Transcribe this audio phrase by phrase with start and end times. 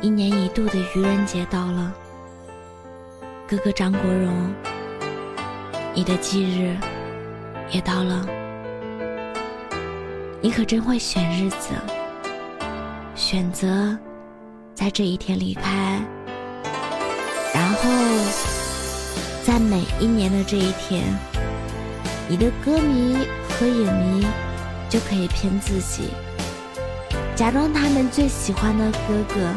[0.00, 1.92] 一年一度的愚人节到了，
[3.48, 4.32] 哥哥张国荣，
[5.92, 6.76] 你的忌日
[7.72, 8.24] 也到了，
[10.40, 11.70] 你可真会选日子，
[13.16, 13.98] 选择
[14.72, 16.00] 在这一天离开，
[17.52, 17.90] 然后
[19.44, 21.02] 在每一年的这一天，
[22.28, 23.16] 你的歌迷
[23.48, 24.24] 和影迷
[24.88, 26.10] 就可以骗自己，
[27.34, 29.52] 假装他们最喜欢的哥哥。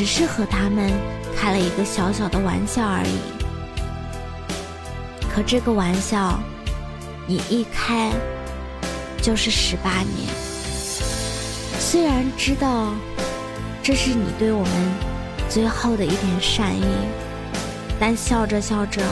[0.00, 0.90] 只是和他们
[1.36, 3.18] 开了一个小小的玩笑而已。
[5.28, 6.40] 可这个玩笑，
[7.26, 8.10] 你一开
[9.20, 10.26] 就是十八年。
[11.78, 12.94] 虽然知道
[13.82, 14.72] 这是你对我们
[15.50, 16.82] 最后的一点善意，
[18.00, 19.02] 但笑着笑着，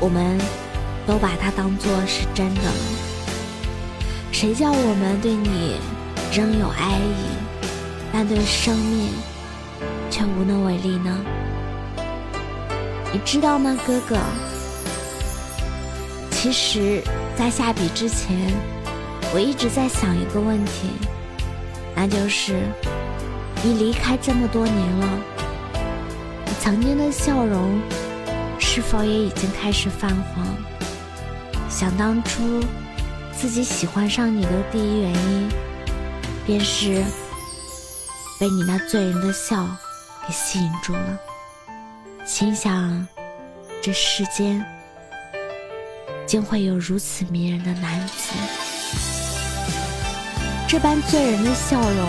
[0.00, 0.36] 我们
[1.06, 2.74] 都把它当做是真的了。
[4.32, 5.76] 谁叫我们对你
[6.32, 7.28] 仍有爱意，
[8.12, 9.10] 但对生命？
[10.14, 11.10] 却无能为力呢？
[13.12, 14.16] 你知道吗，哥哥？
[16.30, 17.02] 其实，
[17.36, 18.54] 在下笔之前，
[19.34, 20.90] 我一直在想一个问题，
[21.96, 22.62] 那就是：
[23.64, 25.08] 你离开这么多年了，
[26.46, 27.80] 你曾经的笑容
[28.60, 30.46] 是否也已经开始泛黄？
[31.68, 32.60] 想当初，
[33.32, 35.48] 自己喜欢上你的第一原因，
[36.46, 37.02] 便是
[38.38, 39.66] 被你那醉人的笑。
[40.26, 41.18] 给吸引住了，
[42.24, 43.06] 心想，
[43.82, 44.64] 这世间
[46.26, 48.32] 竟会有如此迷人的男子，
[50.66, 52.08] 这般醉人的笑容，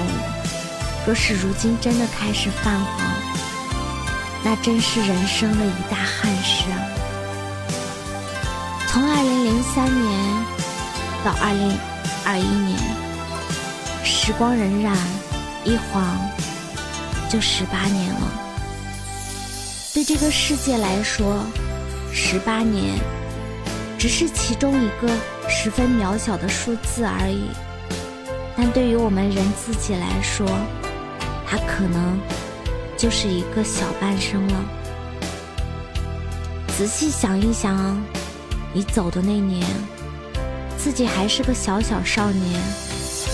[1.05, 3.05] 若是如今真的开始泛黄，
[4.43, 6.79] 那真是人生的一大憾事啊！
[8.87, 10.45] 从二零零三年
[11.25, 11.77] 到二零
[12.25, 12.79] 二一年，
[14.05, 14.95] 时光荏苒，
[15.65, 16.17] 一晃。
[17.29, 18.31] 就十八年了，
[19.93, 21.43] 对这个世界来说，
[22.13, 22.97] 十八年
[23.97, 25.09] 只是其中一个
[25.49, 27.49] 十分渺小的数字而已。
[28.55, 30.47] 但对于我们人自己来说，
[31.45, 32.17] 它可能
[32.95, 34.65] 就是一个小半生了。
[36.77, 38.01] 仔细想一想，
[38.71, 39.65] 你走的那年，
[40.77, 42.61] 自己还是个小小少年，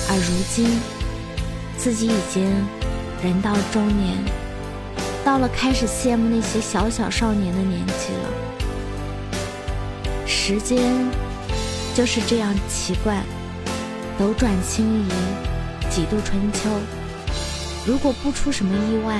[0.10, 0.80] 而如今，
[1.78, 2.81] 自己已经。
[3.24, 4.18] 人到中年，
[5.24, 8.30] 到了开始羡慕那些小小少年的年纪了。
[10.26, 10.82] 时间
[11.94, 13.22] 就是这样奇怪，
[14.18, 15.08] 斗转星移，
[15.88, 16.62] 几度春秋。
[17.86, 19.16] 如果不出什么意外，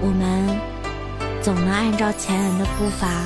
[0.00, 0.58] 我们
[1.42, 3.24] 总能按照前人的步伐，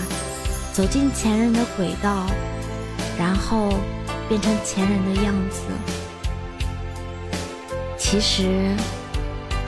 [0.72, 2.26] 走进前人的轨道，
[3.16, 3.72] 然后
[4.28, 5.60] 变成前人的样子。
[7.96, 8.74] 其实。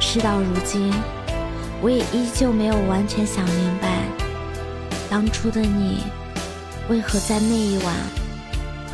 [0.09, 0.95] 事到如今，
[1.83, 4.05] 我也依旧没有完全想明白，
[5.11, 6.05] 当初的你
[6.89, 7.93] 为何在那一晚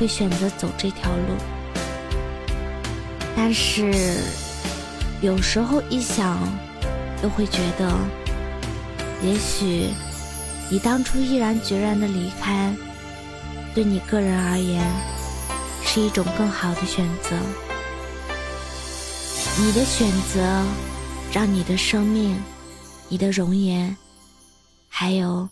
[0.01, 1.37] 会选择走这条路。
[3.37, 3.93] 但是
[5.21, 6.39] 有时候一想，
[7.23, 7.93] 又会觉得，
[9.23, 9.91] 也许
[10.71, 12.75] 你当初毅然决然的离开，
[13.75, 14.83] 对你个人而言，
[15.85, 17.37] 是一种更好的选择。
[19.59, 20.65] 你的选择。
[21.33, 22.39] 让你的生命、
[23.09, 23.97] 你的容颜，
[24.87, 25.49] 还有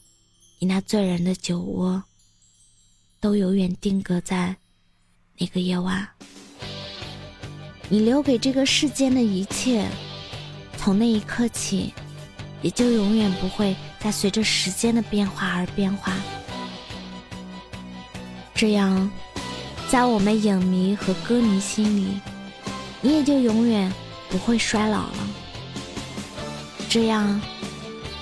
[0.59, 2.03] 你那醉人的酒窝，
[3.19, 4.55] 都永远定格在
[5.39, 6.07] 那个夜晚。
[7.89, 9.89] 你留给这个世间的一切，
[10.77, 11.95] 从那一刻起，
[12.61, 16.15] 也就永远不会再随着时间的变化而变化。
[18.55, 19.11] 这样，
[19.91, 22.21] 在我们影迷和歌迷心里，
[23.01, 23.91] 你也就永远
[24.29, 25.27] 不会衰老了。
[26.91, 27.41] 这样，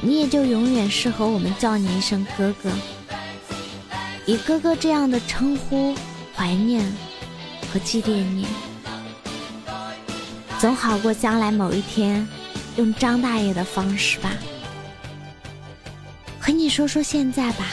[0.02, 2.70] 你也就永远适合我们叫你一声哥哥，
[4.26, 5.94] 以哥哥这样的称呼
[6.36, 6.84] 怀念
[7.72, 8.46] 和祭奠你，
[10.60, 12.28] 总好过将来某一天
[12.76, 14.34] 用张大爷的方式吧。
[16.38, 17.64] 和你说说现在吧，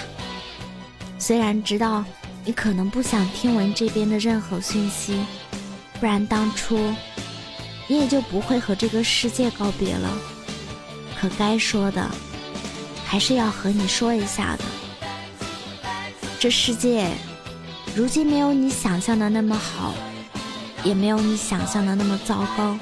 [1.20, 2.06] 虽然知道
[2.46, 5.26] 你可能不想听闻这边的任何讯息，
[6.00, 6.80] 不然当初
[7.90, 10.10] 你也就不会和这个世界告别了。
[11.20, 12.10] 可该说的
[13.06, 14.64] 还是要和你说一下的。
[16.40, 17.10] 这世界
[17.96, 19.94] 如今没有你想象的那么好，
[20.84, 22.78] 也没有你想象的那么糟糕，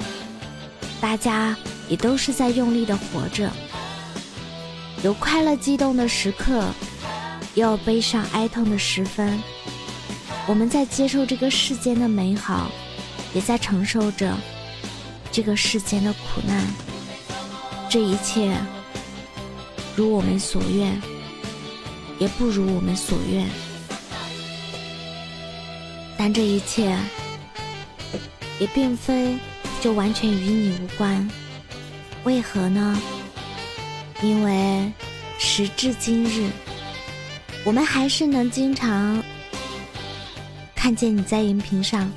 [1.00, 1.56] 大家
[1.88, 3.50] 也都是在用力的活着，
[5.02, 6.68] 有快乐激动的时刻，
[7.54, 9.40] 也有悲伤哀痛的时分。
[10.46, 12.70] 我们在接受这个世间的美好，
[13.32, 14.36] 也在承受着
[15.32, 16.62] 这个世间的苦难。
[17.94, 18.52] 这一切
[19.94, 21.00] 如我们所愿，
[22.18, 23.48] 也不如我们所愿。
[26.18, 26.98] 但这一切
[28.58, 29.38] 也并非
[29.80, 31.30] 就完全与你无关。
[32.24, 33.00] 为何呢？
[34.20, 34.92] 因为
[35.38, 36.50] 时至今日，
[37.64, 39.22] 我们还是能经常。
[40.74, 42.10] 看见你在荧屏上，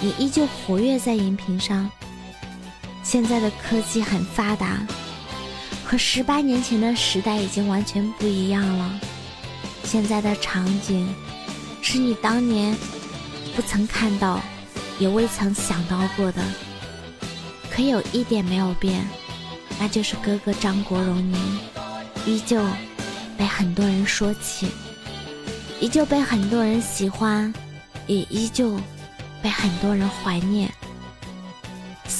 [0.00, 1.88] 你依旧活跃在荧屏上。
[3.08, 4.84] 现在的科技很发达，
[5.84, 9.00] 和十八年前的时代已经完全不一样了。
[9.84, 11.08] 现在的场景
[11.80, 12.76] 是你当年
[13.54, 14.40] 不曾看到，
[14.98, 16.42] 也未曾想到过的。
[17.70, 19.06] 可有一点没有变，
[19.78, 21.60] 那就是哥哥张国荣您
[22.26, 22.60] 依旧
[23.38, 24.66] 被很多人说起，
[25.80, 27.54] 依旧被很多人喜欢。
[28.08, 28.76] 也依旧
[29.42, 30.72] 被很多人怀念，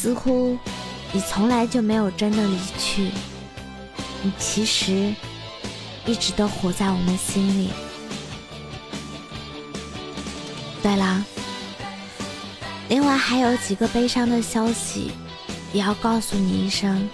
[0.07, 0.57] 似乎
[1.11, 3.11] 你从来就没有真的离去，
[4.23, 5.13] 你其实
[6.07, 7.71] 一直都活在我们心里。
[10.81, 11.25] 对了，
[12.89, 15.11] 另外还有几个悲伤的消息，
[15.73, 17.09] 也要告诉你一声。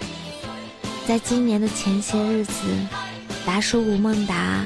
[1.07, 2.53] 在今年的前些日子，
[3.43, 4.63] 达叔吴孟达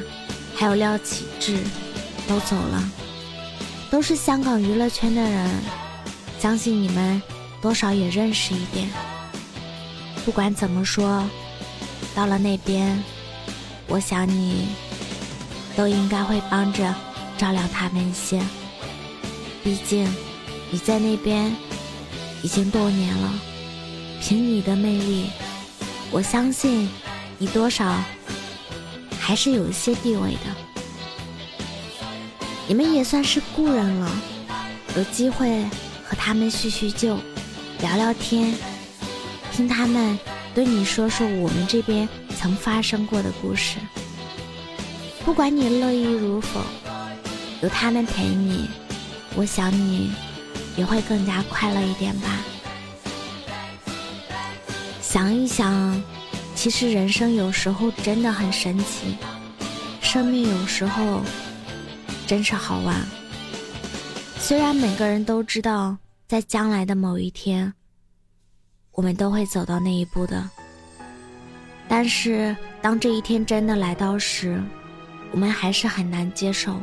[0.53, 1.57] 还有廖启智
[2.27, 2.91] 都走了。
[3.89, 5.49] 都是香港娱乐圈的人，
[6.41, 7.21] 相信你们
[7.61, 8.89] 多少也认识一点。
[10.25, 11.23] 不管怎么说，
[12.13, 13.01] 到了那边，
[13.87, 14.67] 我想你
[15.75, 16.93] 都应该会帮着
[17.37, 18.41] 照料他们一些。
[19.63, 20.07] 毕竟
[20.69, 21.55] 你在那边
[22.41, 23.33] 已经多年了，
[24.21, 25.29] 凭你的魅力，
[26.11, 26.89] 我相信
[27.37, 27.95] 你多少
[29.19, 30.55] 还是有一些地位的。
[32.67, 34.11] 你们也算是故人了，
[34.97, 35.63] 有机会
[36.05, 37.17] 和他们叙叙旧，
[37.79, 38.53] 聊聊天，
[39.51, 40.17] 听他们
[40.55, 42.07] 对你说说我们这边
[42.37, 43.77] 曾发生过的故事。
[45.23, 46.61] 不管你乐意如否，
[47.61, 48.69] 有他们陪你，
[49.35, 50.11] 我想你
[50.75, 52.29] 也会更加快乐一点吧。
[55.01, 56.03] 想一想，
[56.55, 59.17] 其实人生有时候真的很神奇，
[60.01, 61.21] 生命有时候。
[62.25, 62.93] 真是好玩。
[64.37, 65.95] 虽然每个人都知道，
[66.27, 67.73] 在将来的某一天，
[68.91, 70.49] 我们都会走到那一步的。
[71.87, 74.61] 但是，当这一天真的来到时，
[75.31, 76.75] 我们还是很难接受。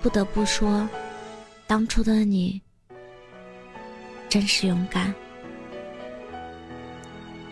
[0.00, 0.88] 不得不说，
[1.66, 2.62] 当初的你
[4.28, 5.12] 真是勇敢。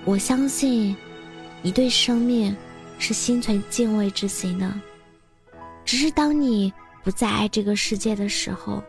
[0.04, 0.96] 我相信，
[1.60, 2.56] 你对生命
[3.00, 4.72] 是心存敬畏之心的。
[5.84, 6.72] 只是当你。
[7.02, 8.82] 不再爱这个世界的时候，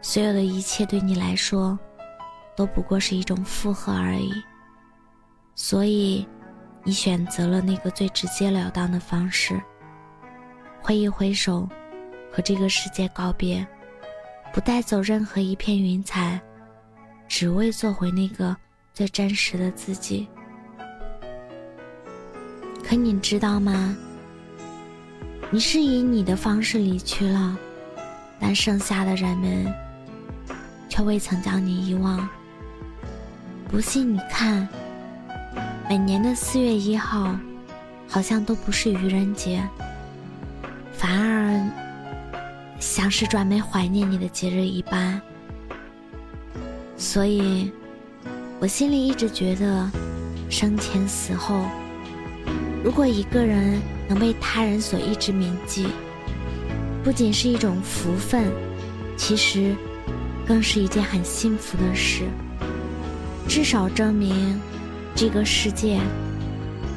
[0.00, 1.78] 所有的一切对你来说，
[2.56, 4.32] 都不过是一种负荷而已。
[5.54, 6.26] 所以，
[6.84, 9.60] 你选择了那个最直截了当的方式，
[10.80, 11.68] 挥一挥手，
[12.32, 13.66] 和这个世界告别，
[14.52, 16.40] 不带走任何一片云彩，
[17.26, 18.56] 只为做回那个
[18.94, 20.28] 最真实的自己。
[22.84, 23.96] 可你知道吗？
[25.50, 27.58] 你是以你的方式离去了，
[28.38, 29.66] 但剩下的人们
[30.98, 32.28] 却未曾将你遗忘。
[33.68, 34.66] 不信你看，
[35.88, 37.38] 每年的四月一号，
[38.08, 39.62] 好像都不是愚人节，
[40.92, 41.70] 反而
[42.80, 45.22] 像是专门怀念你的节日一般。
[46.96, 47.70] 所以，
[48.58, 49.88] 我心里一直觉得，
[50.50, 51.64] 生前死后，
[52.82, 53.80] 如果一个人。
[54.08, 55.86] 能被他人所一直铭记，
[57.04, 58.50] 不仅是一种福分，
[59.18, 59.76] 其实
[60.48, 62.24] 更是一件很幸福的事。
[63.46, 64.58] 至少证明
[65.14, 66.00] 这个世界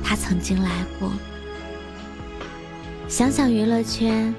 [0.01, 1.11] 他曾经来过。
[3.09, 4.33] 想想娱乐圈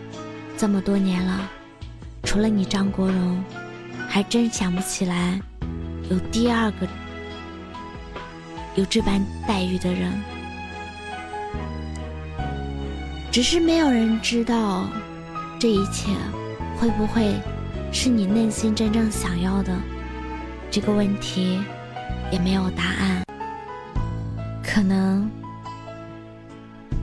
[0.56, 1.50] 这么多年了，
[2.22, 3.44] 除了你张国荣，
[4.08, 5.38] 还真想不起来
[6.10, 6.88] 有第二个
[8.74, 10.10] 有这般待遇的人。
[13.30, 14.88] 只是没有人知道，
[15.58, 16.10] 这一切
[16.78, 17.34] 会不会
[17.92, 19.72] 是你内心真正想要的？
[20.70, 21.60] 这个问题
[22.32, 23.22] 也没有答案。
[24.64, 25.30] 可能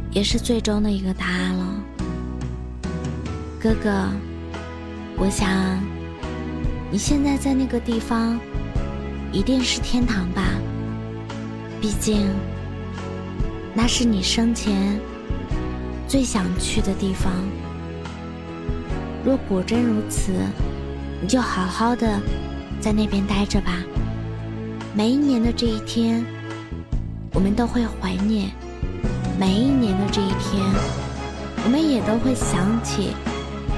[0.10, 1.84] 也是最终的一个答案了。
[3.62, 4.10] 哥哥，
[5.16, 5.80] 我想
[6.90, 8.40] 你现在在那个地方
[9.32, 10.42] 一定是天堂吧？
[11.80, 12.28] 毕竟
[13.76, 15.00] 那是你生前
[16.08, 17.32] 最想去的地方。
[19.24, 20.34] 若果真如此，
[21.22, 22.20] 你就好好的
[22.80, 23.74] 在那边待着吧。
[24.94, 26.26] 每一年的这一天，
[27.34, 28.48] 我们都会怀念；
[29.38, 30.64] 每一年的这一天，
[31.66, 33.14] 我们也都会想起。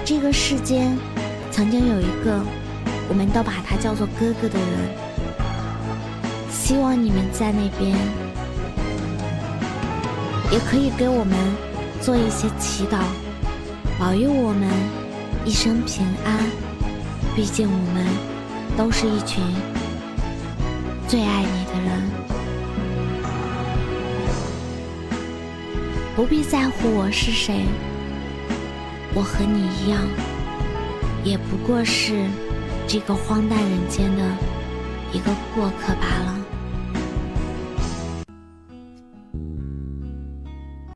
[0.05, 0.95] 这个世间
[1.51, 2.39] 曾经有一个，
[3.09, 4.67] 我们都把他叫做哥哥的人。
[6.51, 7.97] 希望你们在那边
[10.51, 11.35] 也可以给我们
[12.01, 12.99] 做一些祈祷，
[13.99, 14.69] 保佑我们
[15.43, 16.70] 一生平安。
[17.33, 18.05] 毕竟我们
[18.77, 19.41] 都是一群
[21.07, 22.01] 最爱你的人，
[26.13, 27.63] 不必在乎我是谁。
[29.13, 30.01] 我和你一样，
[31.23, 32.27] 也不过是
[32.85, 34.23] 这个荒诞人间的
[35.13, 36.30] 一个过客罢了。